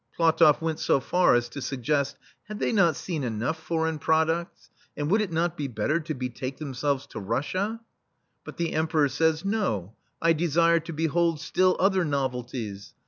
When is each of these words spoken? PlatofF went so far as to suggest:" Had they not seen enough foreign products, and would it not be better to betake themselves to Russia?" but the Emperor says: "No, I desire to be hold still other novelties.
PlatofF 0.17 0.61
went 0.61 0.79
so 0.79 0.99
far 0.99 1.35
as 1.35 1.47
to 1.49 1.61
suggest:" 1.61 2.17
Had 2.47 2.57
they 2.57 2.71
not 2.71 2.95
seen 2.95 3.23
enough 3.23 3.59
foreign 3.61 3.99
products, 3.99 4.71
and 4.97 5.11
would 5.11 5.21
it 5.21 5.31
not 5.31 5.55
be 5.55 5.67
better 5.67 5.99
to 5.99 6.15
betake 6.15 6.57
themselves 6.57 7.05
to 7.05 7.19
Russia?" 7.19 7.79
but 8.43 8.57
the 8.57 8.73
Emperor 8.73 9.09
says: 9.09 9.45
"No, 9.45 9.93
I 10.19 10.33
desire 10.33 10.79
to 10.79 10.91
be 10.91 11.05
hold 11.05 11.39
still 11.39 11.77
other 11.79 12.03
novelties. 12.03 12.95